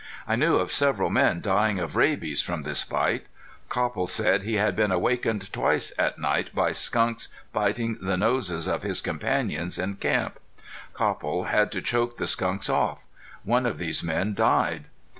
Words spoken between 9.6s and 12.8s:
in camp. Copple had to choke the skunks